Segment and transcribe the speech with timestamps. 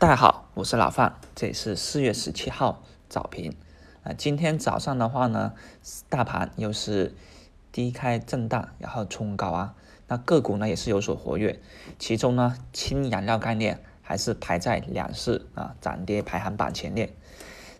[0.00, 3.56] 大家好，我是老范，这里是四月十七号早评
[4.04, 4.12] 啊。
[4.12, 5.54] 今天早上的话呢，
[6.08, 7.16] 大盘又是
[7.72, 9.74] 低开震荡，然后冲高啊。
[10.06, 11.58] 那个股呢也是有所活跃，
[11.98, 17.12] 其中呢氢燃料概念还是排在两市啊涨跌排行榜前列。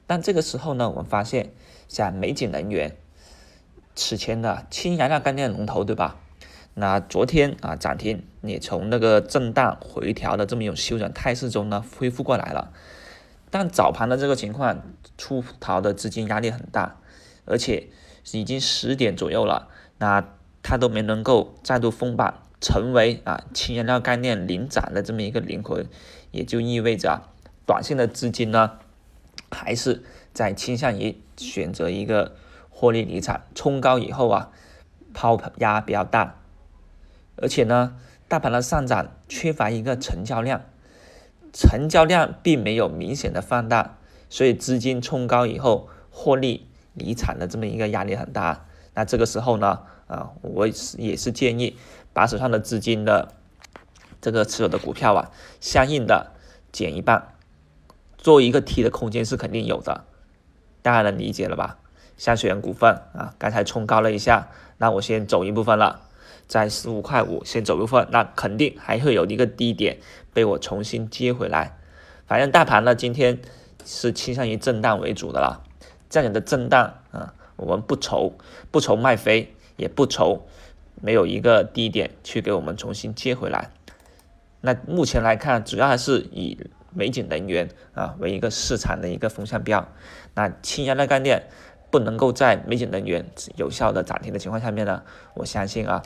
[0.08, 1.52] 但这个时候呢，我们发现
[1.86, 2.96] 像美景能源
[3.94, 6.16] 此前的氢燃料概念龙头，对吧？
[6.74, 12.72] 那昨天啊涨停，也从那个震荡回调的这么一种休整态势中呢恢复过来了。
[13.50, 14.82] 但早盘的这个情况，
[15.16, 16.96] 出逃的资金压力很大，
[17.46, 17.88] 而且
[18.32, 20.24] 已经十点左右了，那
[20.62, 25.86] 它都没能够再度封板，成为啊氢燃料概念领涨的这么一个灵魂，
[26.30, 27.32] 也就意味着啊
[27.66, 28.78] 短线的资金呢，
[29.50, 30.04] 还是
[30.34, 32.36] 在倾向于选择一个
[32.68, 34.50] 获利离场，冲高以后啊
[35.14, 36.37] 抛压比较大。
[37.40, 37.96] 而且呢，
[38.28, 40.62] 大盘的上涨缺乏一个成交量，
[41.52, 43.98] 成交量并没有明显的放大，
[44.28, 48.66] 所以资金冲高以后获利离场的这么一个压力很大。
[48.94, 51.76] 那这个时候呢，啊，我也是建议
[52.12, 53.34] 把手上的资金的
[54.20, 56.32] 这个持有的股票啊，相应的
[56.72, 57.34] 减一半，
[58.16, 60.04] 做一个 T 的空间是肯定有的，
[60.82, 61.78] 大家能理解了吧？
[62.16, 64.48] 像水源股份啊，刚才冲高了一下，
[64.78, 66.00] 那我先走一部分了。
[66.48, 69.98] 在十五块五先走部分，那肯定还会有一个低点
[70.32, 71.76] 被我重新接回来。
[72.26, 73.38] 反正大盘呢，今天
[73.84, 75.62] 是倾向于震荡为主的了。
[76.10, 78.32] 这样的震荡啊，我们不愁
[78.70, 80.46] 不愁卖飞，也不愁
[81.02, 83.70] 没有一个低点去给我们重新接回来。
[84.62, 86.58] 那目前来看，主要还是以
[86.94, 89.86] 美景能源啊为一个市场的一个风向标。
[90.34, 91.48] 那氢燃料概念
[91.90, 93.26] 不能够在美景能源
[93.56, 95.02] 有效的涨停的情况下面呢，
[95.34, 96.02] 我相信啊。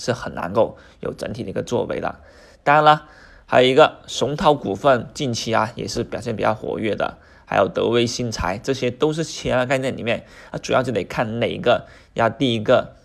[0.00, 2.16] 是很难够有整体的一个作为的。
[2.64, 3.06] 当然了，
[3.44, 12.96] 还有一个松涛股份近期啊也是表现比较活跃的，还有德威新材，这些都是其他概念里面啊，主要就得看哪一个要第一个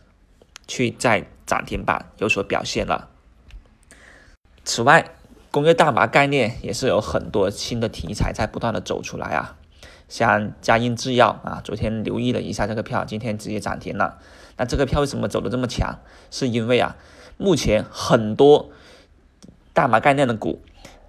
[0.68, 3.10] 去在涨停板有所表现了。
[4.64, 5.12] 此外，
[5.52, 9.58] 工业大麻概念也是有很多新的题材在不断的走出来啊。
[10.08, 14.20] 像佳音制药啊，昨天留意了一下这个票，今天直接涨停了。
[14.58, 16.00] 那这个票为什么走的这么强？
[16.30, 16.96] 是因为啊，
[17.38, 18.70] 目前很多
[19.74, 20.62] 大麻概念的股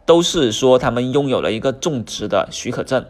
[0.07, 3.07] 都是说他们拥有了一个种植的许可证，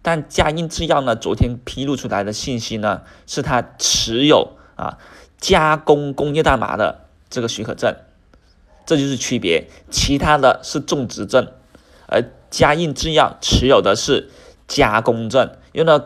[0.00, 4.98] 但佳音制药呢，昨天披露出来的信息呢，是它持有啊
[5.36, 7.96] 加工工业大麻的这个许可证，
[8.86, 9.66] 这就是区别。
[9.90, 11.52] 其他的是种植证，
[12.06, 14.30] 而佳音制药持有的是。
[14.66, 16.04] 加工证，因为呢，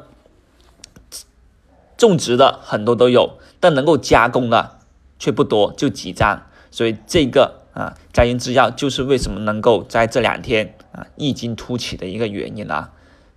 [1.97, 4.79] 种植的很多都有，但能够加工的
[5.19, 6.47] 却不多，就几张。
[6.71, 12.93] 所以这个啊，佳音制药就是为什么能够在这两天啊异军突起的一个原因啊。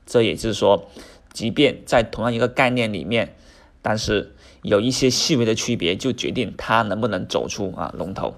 [0.06, 0.90] 这也就是说，
[1.32, 3.36] 即便在同样一个概念里面，
[3.82, 8.36] 但是有一些细微的区别，就决定它能不能走出啊龙头。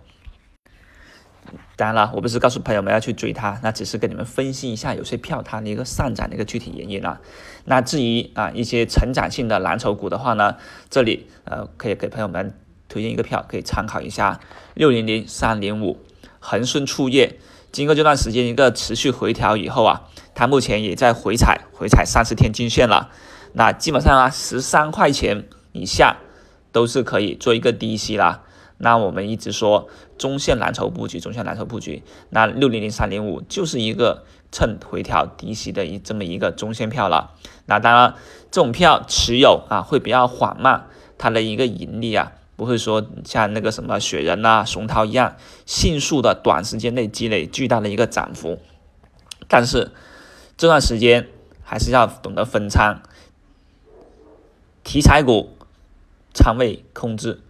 [1.76, 7.20] 当然了，我不是告诉朋友们要去追它，那只是跟你们分析一下有些票它的一个上涨的一个具体原因啊。
[7.66, 10.56] 那至于啊一些成长性的蓝筹股的话呢，
[10.90, 12.56] 这里呃可以给朋友们
[12.88, 14.40] 推荐一个票，可以参考一下
[14.74, 16.00] 六零零三零五
[16.40, 17.40] 恒顺醋业。
[17.72, 20.04] 经过这段时间一个持续回调以后啊，
[20.36, 23.10] 它目前也在回踩回踩三十天均线了。
[23.54, 26.18] 那基本上啊十三块钱以下
[26.72, 28.44] 都是可以做一个低吸啦。
[28.78, 37.32] 那我们一直说中线蓝筹布局，中线蓝筹布局，那六零零三零五就是一个趁回调低吸的一这么一个中线票了。
[37.66, 38.16] 那当然，
[38.52, 48.60] 这种票持有啊会比较缓慢，它的一个盈利啊不会说像那个什么雪人啊、熊涛一样迅速的短时间内积累巨大的一个涨幅。
[49.48, 49.92] 但是
[50.58, 51.30] 这段时间
[51.64, 53.02] 还是要懂得分仓，
[54.84, 55.56] 题材股
[56.34, 57.42] 仓位控制。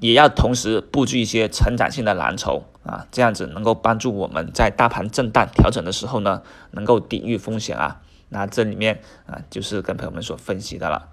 [0.00, 8.00] 也要同时布局一些成长性的蓝筹啊，这样子能够帮助我们在大盘震荡调整的时候呢，能够抵御风险啊。
[8.28, 11.08] 那这里面啊，就是跟朋友们所分析的了。